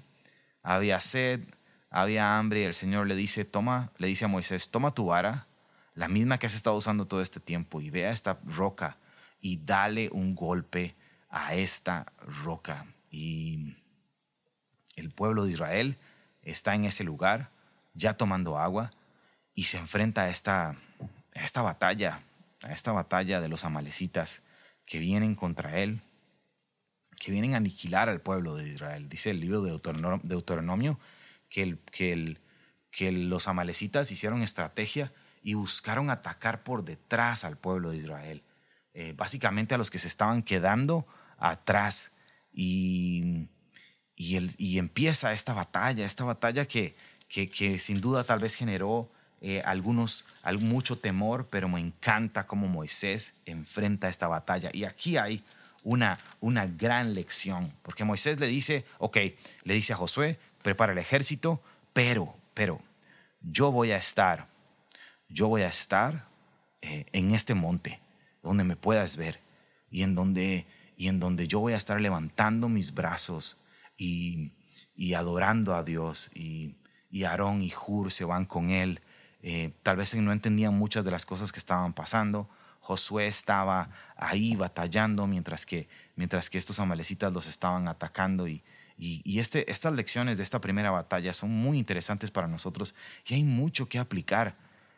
[0.63, 1.41] había sed,
[1.89, 5.47] había hambre, y el Señor le dice, toma, le dice a Moisés, toma tu vara,
[5.93, 8.97] la misma que has estado usando todo este tiempo, y ve a esta roca
[9.39, 10.95] y dale un golpe
[11.29, 12.11] a esta
[12.43, 12.85] roca.
[13.09, 13.75] Y
[14.95, 15.97] el pueblo de Israel
[16.41, 17.51] está en ese lugar,
[17.93, 18.91] ya tomando agua,
[19.57, 20.75] y se enfrenta a esta,
[21.33, 22.21] esta batalla,
[22.61, 24.43] a esta batalla de los amalecitas
[24.85, 25.99] que vienen contra él,
[27.19, 29.09] que vienen a aniquilar al pueblo de Israel.
[29.09, 29.71] Dice el libro de
[30.21, 30.99] Deuteronomio
[31.49, 32.39] que, el, que, el,
[32.91, 38.43] que los amalecitas hicieron estrategia y buscaron atacar por detrás al pueblo de Israel,
[38.93, 41.07] eh, básicamente a los que se estaban quedando
[41.39, 42.11] atrás.
[42.53, 43.49] Y,
[44.15, 46.95] y, el, y empieza esta batalla, esta batalla que,
[47.27, 50.25] que, que sin duda tal vez generó eh, algunos,
[50.59, 54.69] mucho temor, pero me encanta cómo Moisés enfrenta esta batalla.
[54.73, 55.43] Y aquí hay
[55.83, 59.17] una, una gran lección, porque Moisés le dice, ok,
[59.63, 61.61] le dice a Josué, prepara el ejército,
[61.93, 62.81] pero, pero,
[63.41, 64.47] yo voy a estar,
[65.29, 66.25] yo voy a estar
[66.81, 67.99] eh, en este monte,
[68.41, 69.39] donde me puedas ver,
[69.91, 70.65] y en donde,
[70.97, 73.57] y en donde yo voy a estar levantando mis brazos
[73.97, 74.51] y,
[74.95, 76.75] y adorando a Dios, y,
[77.09, 78.99] y Aarón y Hur se van con él,
[79.43, 82.49] eh, tal vez no entendían muchas de las cosas que estaban pasando.
[82.79, 88.63] Josué estaba ahí batallando mientras que, mientras que estos amalecitas los estaban atacando y,
[88.97, 92.95] y, este, estas lecciones de esta primera batalla son muy interesantes para nosotros
[93.25, 94.55] y hay mucho que aplicar.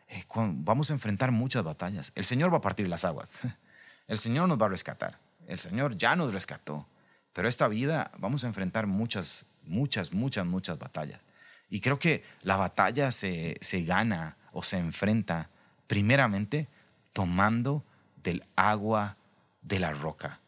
[0.08, 2.12] Eh, vamos a enfrentar muchas batallas.
[2.14, 3.42] El Señor va a partir las aguas.
[4.08, 5.18] El Señor nos va a rescatar.
[5.46, 6.86] El Señor ya nos rescató.
[7.32, 11.20] Pero esta vida vamos a enfrentar muchas, muchas, muchas, muchas batallas.
[11.70, 13.56] Y creo que la batalla se,
[13.86, 15.48] gana o se enfrenta
[15.86, 16.68] primeramente
[17.12, 17.84] tomando
[18.22, 19.16] del agua
[19.62, 20.40] de la roca.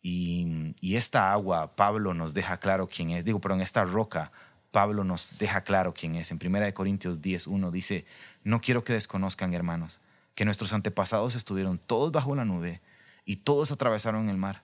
[0.00, 3.24] Y, esta agua, Pablo nos deja claro quién es.
[3.24, 4.32] Digo, pero en esta roca,
[4.70, 6.30] Pablo nos deja claro quién es.
[6.30, 8.06] En 1 Corintios 10, 1 dice,
[8.44, 10.00] no quiero que desconozcan, hermanos,
[10.36, 12.80] que nuestros antepasados estuvieron todos bajo la nube
[13.24, 14.62] y todos atravesaron el mar.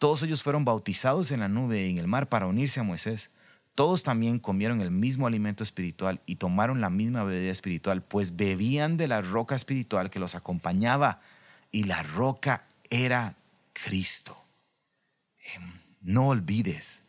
[0.00, 3.30] Todos ellos fueron bautizados en la nube y en el mar para unirse a Moisés
[3.74, 8.96] todos también comieron el mismo alimento espiritual y tomaron la misma bebida espiritual, pues bebían
[8.96, 11.20] de la roca espiritual que los acompañaba
[11.70, 13.34] y la roca era
[13.72, 14.36] Cristo.
[15.54, 17.04] Em, no olvides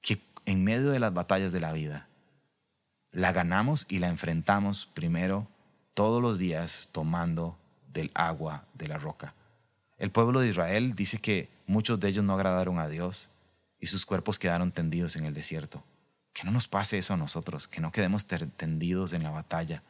[0.00, 2.06] que en medio de las batallas de la vida,
[3.10, 5.48] la ganamos y la enfrentamos primero
[5.94, 7.56] todos los días tomando
[7.92, 9.34] del agua de la roca.
[9.98, 13.30] El pueblo de Israel dice que muchos de ellos no agradaron a Dios
[13.86, 15.84] sus cuerpos quedaron tendidos en el desierto.
[16.32, 19.82] Que no nos pase eso a nosotros, que no quedemos tendidos en la batalla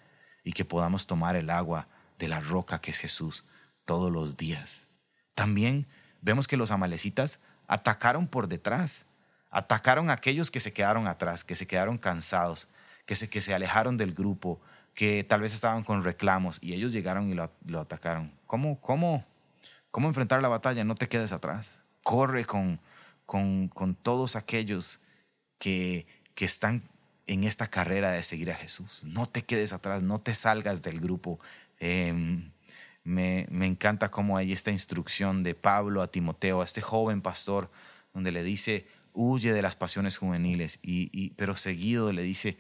[0.45, 3.45] y que podamos tomar el agua de la roca que es Jesús
[3.85, 4.89] todos los días.
[5.35, 5.87] También
[6.21, 9.07] vemos que los amalecitas atacaron por detrás,
[9.51, 12.69] atacaron a aquellos que se quedaron atrás, que se quedaron cansados,
[13.07, 14.61] que se, que se alejaron del grupo,
[14.95, 18.33] que tal vez estaban con reclamos y ellos llegaron y lo, lo atacaron.
[18.47, 19.27] ¿Cómo, cómo,
[19.97, 20.85] ¿Cómo enfrentar la batalla?
[20.85, 21.83] No te quedes atrás.
[22.03, 22.81] Corre con,
[23.27, 23.71] con,
[24.03, 25.01] todos aquellos
[25.59, 26.83] que, que están
[27.27, 29.03] en esta carrera de seguir a Jesús.
[29.05, 31.41] No te quedes atrás, no te salgas del grupo.
[31.79, 32.51] Em,
[33.05, 37.71] me, encanta cómo hay esta instrucción de Pablo a Timoteo, a este joven pastor,
[38.15, 42.57] donde le dice, huye de las pasiones juveniles, y, pero seguido le dice,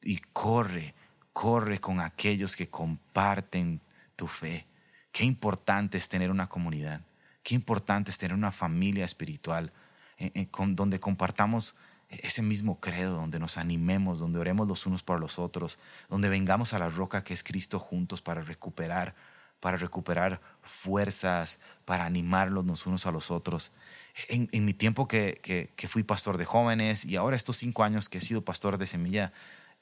[0.00, 0.94] y corre,
[1.32, 3.80] corre con aquellos que comparten
[4.16, 4.66] tu fe.
[5.10, 7.02] Qué importante es tener una comunidad,
[7.42, 9.72] qué importante es tener una familia espiritual
[10.74, 11.74] donde compartamos
[12.20, 16.74] ese mismo credo, donde nos animemos, donde oremos los unos por los otros, donde vengamos
[16.74, 19.14] a la roca que es Cristo juntos para recuperar,
[19.60, 23.72] para recuperar fuerzas, para animarlos los unos a los otros.
[24.28, 28.18] En, mi tiempo que, que, fui pastor de jóvenes y ahora estos cinco años que
[28.18, 29.32] he sido pastor de semilla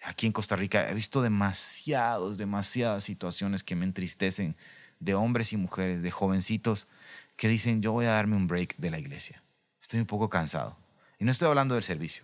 [0.05, 4.57] aquí en Costa Rica, he visto demasiados, demasiadas situaciones que me entristecen
[5.01, 6.87] de hombres y mujeres, de jovencitos
[7.37, 9.43] que dicen, yo voy a darme un break de la iglesia
[9.91, 10.77] estoy un poco cansado.
[11.19, 12.23] Y no estoy hablando del servicio,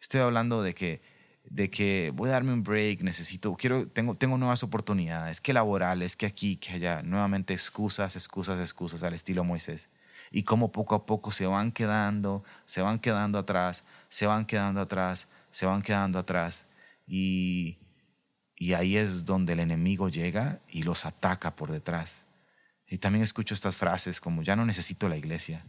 [0.00, 1.00] estoy hablando de que,
[1.44, 6.16] de que voy a darme un break, necesito, quiero, tengo, tengo nuevas oportunidades, que laborales,
[6.16, 9.90] que aquí, que allá, nuevamente excusas, excusas, excusas al estilo Moisés.
[10.32, 14.80] Y cómo poco a poco se van quedando, se van quedando atrás, se van quedando
[14.80, 16.66] atrás, se van quedando atrás.
[17.06, 17.78] Y,
[18.56, 22.24] y ahí es donde el enemigo llega y los ataca por detrás.
[22.88, 25.64] Y también escucho estas frases como, ya no necesito la iglesia,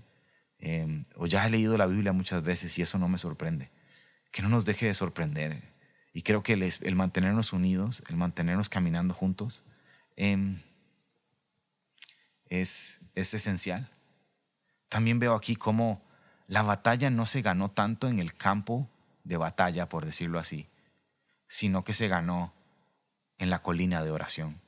[0.59, 3.69] Em, o ya he leído la Biblia muchas veces y eso no me sorprende.
[4.31, 5.61] Que no nos deje de sorprender.
[6.13, 9.63] Y creo que el, mantenernos unidos, el mantenernos caminando juntos,
[10.15, 10.61] em,
[12.47, 13.89] es, es esencial.
[14.89, 16.01] También veo aquí cómo
[16.47, 18.89] la batalla no se ganó tanto en el campo
[19.23, 20.69] de batalla, por decirlo así,
[21.47, 22.53] sino que se ganó
[23.37, 24.61] en la colina de oración.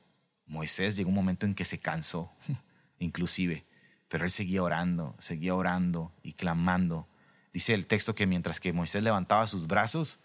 [0.46, 2.32] Moisés llegó un momento en que se cansó,
[2.98, 3.64] inclusive,
[4.08, 7.08] pero él seguía orando, seguía orando y clamando.
[7.52, 10.20] Dice el texto que mientras que Moisés levantaba sus brazos,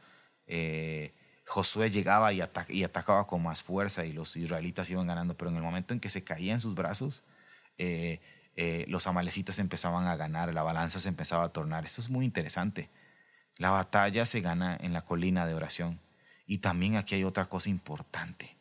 [0.48, 1.14] eh,
[1.46, 5.64] Josué llegaba y, atacaba con más fuerza y los israelitas iban ganando, pero en el
[5.64, 7.24] momento en que se caía en sus brazos,
[7.78, 8.22] eh,
[8.56, 11.86] eh, los amalecitas empezaban a ganar, la balanza se empezaba a tornar.
[11.86, 12.90] Esto es muy interesante.
[13.58, 16.00] La batalla se gana en la colina de oración.
[16.46, 18.58] Y también aquí hay otra cosa importante.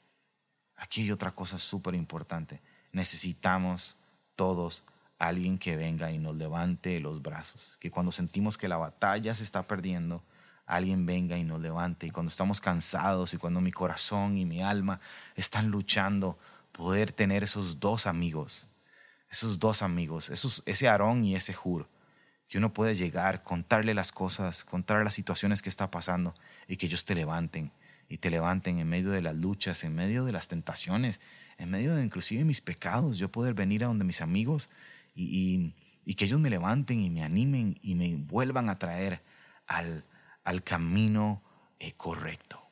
[0.76, 2.60] Aquí hay otra cosa súper importante.
[2.92, 3.96] Necesitamos
[4.34, 4.84] todos
[5.22, 9.44] alguien que venga y nos levante los brazos, que cuando sentimos que la batalla se
[9.44, 10.24] está perdiendo,
[10.66, 12.08] alguien venga y nos levante.
[12.08, 15.00] Y cuando estamos cansados y cuando mi corazón y mi alma
[15.36, 16.38] están luchando,
[16.72, 18.66] poder tener esos dos amigos,
[19.30, 20.28] esos dos amigos,
[20.66, 21.88] ese Aarón y ese Jur,
[22.48, 26.34] que uno puede llegar, contarle las cosas, contarle las situaciones que está pasando
[26.66, 27.70] y que ellos te levanten
[28.08, 31.20] y te levanten en medio de las luchas, en medio de las tentaciones,
[31.58, 34.68] en medio de inclusive mis pecados, yo poder venir a donde mis amigos
[35.14, 35.74] y,
[36.16, 39.22] que ellos me levanten y me animen y me vuelvan a traer
[39.66, 40.04] al,
[40.64, 41.42] camino
[41.78, 42.62] eh, correcto.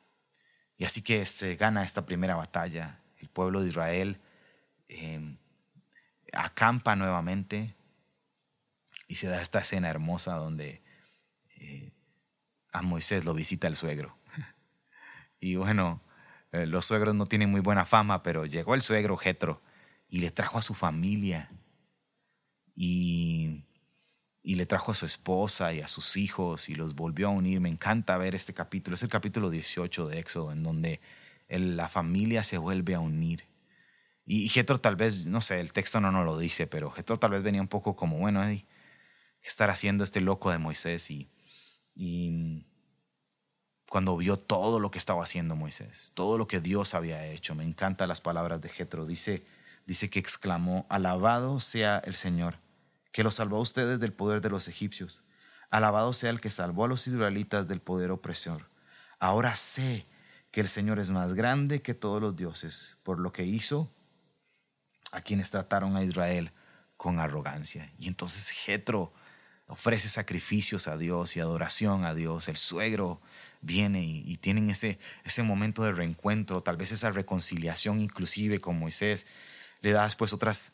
[0.77, 3.01] Y así que se gana esta primera batalla.
[3.19, 4.21] El pueblo de Israel
[4.89, 5.37] em,
[6.33, 7.77] acampa nuevamente
[9.07, 10.83] y se da esta escena hermosa donde
[11.59, 11.93] eh,
[12.73, 14.17] a Moisés lo visita el suegro.
[15.41, 16.03] y bueno,
[16.53, 19.63] eh, los suegros no tienen muy buena fama, pero llegó el suegro Jetro
[20.09, 21.51] y le trajo a su familia
[22.83, 23.65] y,
[24.43, 27.61] le trajo a su esposa y a sus hijos y los volvió a unir.
[27.61, 31.01] Me encanta ver este capítulo, es el capítulo 18 de Éxodo, en donde
[31.49, 33.45] la familia se vuelve a unir.
[34.25, 37.33] Y Jetro tal vez, no sé, el texto no nos lo dice, pero Jetro tal
[37.33, 38.65] vez venía un poco como, bueno, ¿qué
[39.43, 41.29] estar haciendo este loco de Moisés y,
[41.95, 42.65] y
[43.91, 47.55] cuando vio todo lo que estaba haciendo Moisés, todo lo que Dios había hecho.
[47.55, 49.05] Me encantan las palabras de Jetro.
[49.05, 49.43] Dice,
[49.87, 52.59] dice que exclamó, alabado sea el Señor,
[53.13, 55.23] que los salvó a ustedes del poder de los egipcios.
[55.71, 58.69] Alabado sea el que salvó a los israelitas del poder opresor.
[59.19, 60.07] Ahora sé
[60.51, 63.89] que el Señor es más grande que todos los dioses, por lo que hizo
[65.13, 66.53] a quienes trataron a Israel
[66.97, 67.91] con arrogancia.
[67.99, 69.13] Y entonces Jetro
[69.67, 72.49] ofrece sacrificios a Dios y adoración a Dios.
[72.49, 73.21] El suegro
[73.61, 79.27] viene y, tienen ese, ese momento de reencuentro, tal vez esa reconciliación inclusive con Moisés.
[79.81, 80.73] Le da después otras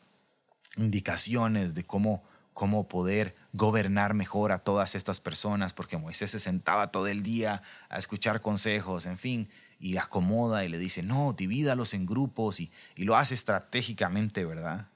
[0.77, 6.91] indicaciones de cómo, cómo poder gobernar mejor a todas estas personas, porque Moisés se sentaba
[6.91, 11.95] todo el día a escuchar consejos, en fin, y acomoda y le dice, no, divídalos
[11.95, 14.89] en grupos y, y lo hace estratégicamente, ¿verdad?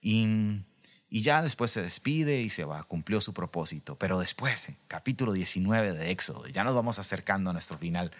[0.00, 0.62] Y
[1.08, 3.96] y ya después se despide y se va, cumplió su propósito.
[3.96, 8.10] Pero después, capítulo 19 de Éxodo, ya nos vamos acercando a nuestro final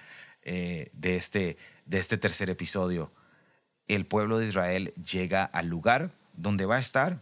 [0.42, 3.12] eh, de, este, de este tercer episodio.
[3.88, 7.20] El pueblo de Israel llega al lugar donde va a estar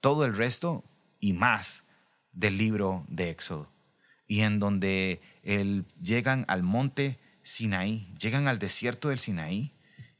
[0.00, 0.84] todo el resto
[1.20, 1.84] y más
[2.32, 3.70] del libro de Éxodo.
[4.26, 9.70] Y en donde el, llegan al monte Sinaí, llegan al desierto del Sinaí.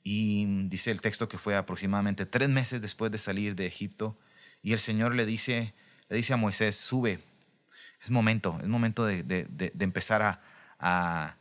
[0.03, 4.19] Y dice el texto que fue aproximadamente tres meses después de salir de Egipto
[4.65, 5.75] y el Señor le dice,
[6.09, 7.21] le dice a Moisés, sube,
[8.03, 9.47] es momento, es momento de,
[9.79, 11.37] empezar a,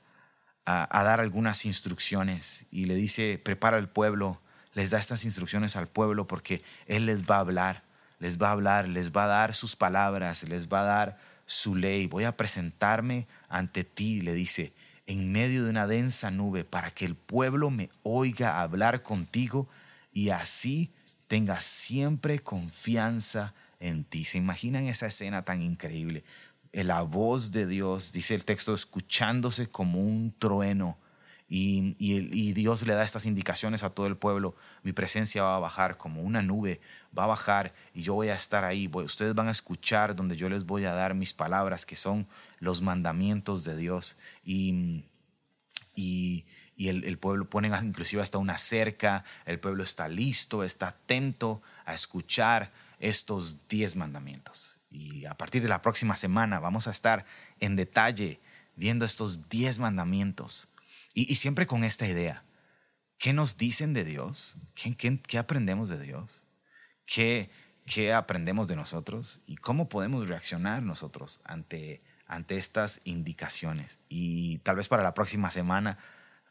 [0.66, 2.66] a, dar algunas instrucciones.
[2.70, 4.42] Y le dice, prepara al pueblo,
[4.74, 7.84] les da estas instrucciones al pueblo porque Él les va a hablar,
[8.20, 11.76] les va a hablar, les va a dar sus palabras, les va a dar su
[11.76, 12.08] ley.
[12.08, 14.74] Voy a presentarme ante ti, le dice,
[15.06, 19.68] en medio de una densa nube para que el pueblo me oiga hablar contigo
[20.12, 20.92] y así
[21.28, 24.26] tenga siempre confianza en ti.
[24.26, 26.24] ¿Se imaginan esa escena tan increíble?
[26.72, 30.98] La voz de Dios, dice el texto, escuchándose como un trueno.
[31.56, 34.56] Y, Dios le da estas indicaciones a todo el pueblo.
[34.82, 36.82] Mi presencia va a bajar como una nube,
[37.16, 38.90] va a bajar y yo voy a estar ahí.
[38.92, 42.28] Ustedes van a escuchar donde yo les voy a dar mis palabras, que son
[42.60, 44.18] los mandamientos de Dios.
[44.44, 45.04] Y,
[45.94, 51.62] y, y el, pueblo ponen inclusive hasta una cerca, el pueblo está listo, está atento
[51.86, 54.80] a escuchar estos diez mandamientos.
[54.90, 57.28] Y a partir de la próxima semana vamos a estar
[57.60, 58.40] en detalle
[58.76, 60.73] viendo estos diez mandamientos.
[61.14, 62.44] Y, siempre con esta idea,
[63.18, 64.58] ¿qué nos dicen de Dios?
[64.74, 66.46] ¿Qué, qué, aprendemos de Dios?
[67.06, 67.50] ¿Qué,
[67.86, 69.42] ¿Qué aprendemos de nosotros?
[69.46, 74.00] ¿Y cómo podemos reaccionar nosotros ante, ante estas indicaciones?
[74.10, 76.00] Y tal vez para la próxima semana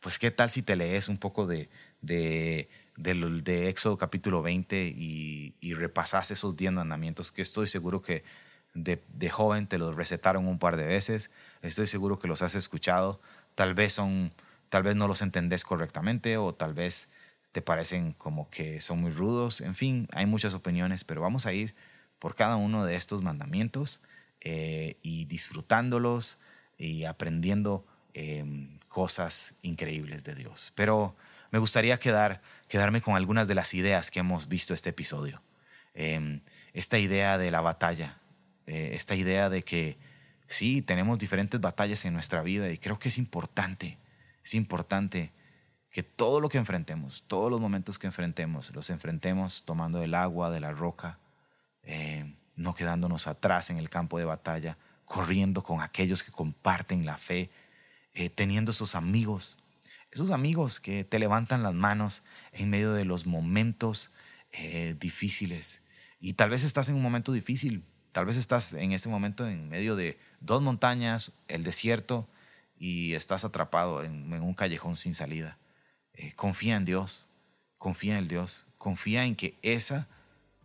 [0.03, 1.70] pues qué tal si te lees un poco de,
[2.03, 8.25] de, de, Éxodo capítulo 20 y, y, repasas esos 10 mandamientos que estoy seguro que
[8.75, 11.31] de, de, joven te los recetaron un par de veces,
[11.63, 13.21] estoy seguro que los has escuchado,
[13.54, 14.33] tal vez, son,
[14.73, 17.10] tal vez no los entendés correctamente o tal vez
[17.52, 21.52] te parecen como que son muy rudos, en fin, hay muchas opiniones, pero vamos a
[21.52, 21.75] ir
[22.18, 24.00] por cada uno de estos mandamientos
[24.40, 26.38] eh, y disfrutándolos
[26.79, 30.70] y aprendiendo Em, cosas increíbles de Dios.
[30.75, 31.16] Pero
[31.50, 35.42] me gustaría quedar, quedarme con algunas de las ideas que hemos visto este episodio.
[35.94, 36.42] Em,
[36.75, 38.18] esta idea de la batalla,
[38.66, 39.96] eh, esta idea de que
[40.46, 43.96] sí, tenemos diferentes batallas en nuestra vida y creo que es importante,
[44.44, 45.32] es importante
[45.90, 50.50] que todo lo que enfrentemos, todos los momentos que enfrentemos, los enfrentemos tomando el agua
[50.50, 51.18] de la roca,
[51.82, 57.18] em, no quedándonos atrás en el campo de batalla, corriendo con aquellos que comparten la
[57.18, 57.50] fe,
[58.14, 59.58] eh, teniendo esos amigos,
[60.10, 62.22] esos amigos que te levantan las manos
[62.52, 64.12] en medio de los momentos
[64.52, 65.82] eh, difíciles.
[66.20, 69.68] Y tal vez estás en un momento difícil, tal vez estás en este momento en
[69.68, 72.28] medio de dos montañas, el desierto,
[72.83, 75.56] y estás atrapado en, un callejón sin salida.
[76.14, 77.28] Eh, confía en Dios,
[77.78, 80.08] confía en Dios, confía en que esa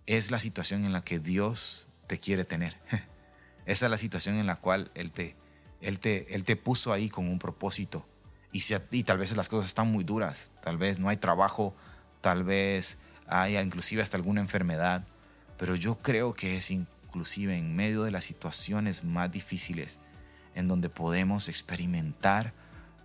[0.08, 2.76] es la situación en la que Dios te quiere tener.
[3.68, 5.36] esa es la situación en la cual Él te,
[5.80, 8.04] él te, él te puso ahí con un propósito.
[8.52, 11.76] Y, si y tal vez las cosas están muy duras, tal vez no hay trabajo,
[12.22, 12.98] tal vez
[13.28, 15.06] hay inclusive hasta alguna enfermedad,
[15.60, 20.00] pero yo creo que es inclusive en medio de las situaciones más difíciles
[20.58, 22.52] en donde podemos experimentar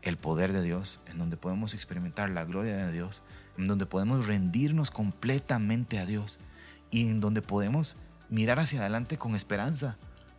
[0.01, 3.23] el poder de Dios, en donde podemos experimentar la gloria de Dios,
[3.59, 6.41] en donde podemos rendirnos completamente a Dios
[6.91, 7.99] y en donde podemos
[8.31, 9.99] mirar hacia adelante con esperanza,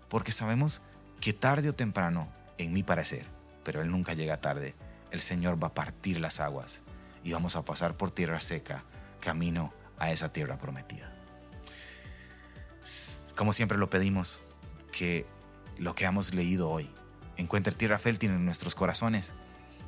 [0.09, 0.81] porque sabemos
[1.21, 3.27] que tarde o temprano, en mi parecer,
[3.63, 4.73] pero Él nunca llega tarde,
[5.11, 6.81] el Señor va a partir las aguas
[7.23, 8.83] y vamos a pasar por tierra seca,
[9.19, 11.13] camino a esa tierra prometida.
[13.35, 14.41] Como siempre lo pedimos,
[14.91, 15.27] que
[15.77, 16.89] lo que hemos leído hoy
[17.37, 19.33] encuentre tierra fértil en nuestros corazones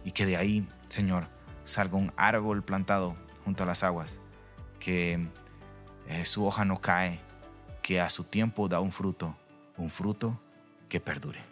[0.03, 1.27] y que de ahí, Señor,
[1.63, 4.19] salga un árbol plantado junto a las aguas,
[4.79, 5.27] que
[6.07, 7.21] eh, su hoja no cae,
[7.81, 9.37] que a su tiempo da un fruto,
[9.77, 10.41] un fruto
[10.89, 11.43] que perdure.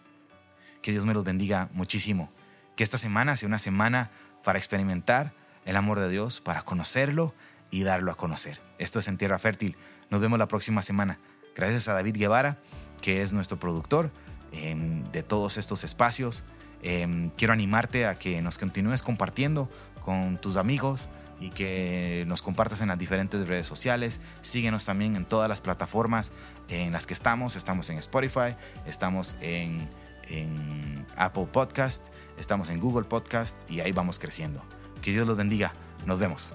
[0.82, 2.30] Que Dios me los bendiga muchísimo.
[2.76, 4.10] Que esta semana sea una semana
[4.42, 5.32] para experimentar
[5.64, 7.34] el amor de Dios, para conocerlo
[7.70, 8.60] y darlo a conocer.
[8.78, 9.76] Esto es en Tierra Fértil.
[10.10, 11.18] Nos vemos la próxima semana.
[11.56, 12.58] Gracias a David Guevara,
[13.00, 14.12] que es nuestro productor
[14.52, 16.44] em, de todos estos espacios.
[16.82, 19.70] Em, quiero animarte a que nos continúes compartiendo
[20.04, 21.08] con tus amigos
[21.40, 24.20] y que nos compartas en las diferentes redes sociales.
[24.42, 26.32] Síguenos también en todas las plataformas
[26.68, 27.56] en las que estamos.
[27.56, 29.88] Estamos en Spotify, estamos en,
[30.28, 34.64] en Apple Podcast, estamos en Google Podcast y ahí vamos creciendo.
[35.02, 35.74] Que Dios los bendiga.
[36.06, 36.54] Nos vemos.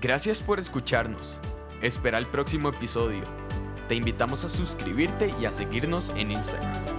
[0.00, 1.40] Gracias por escucharnos.
[1.80, 3.43] Espera el próximo episodio.
[3.88, 6.93] Te invitamos a suscribirte y a seguirnos en Instagram.